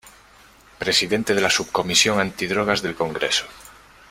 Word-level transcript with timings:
Presidente 0.79 1.35
de 1.35 1.41
la 1.41 1.49
Subcomisión 1.51 2.19
Antidrogas 2.19 2.81
del 2.81 2.95
Congreso. 2.95 3.45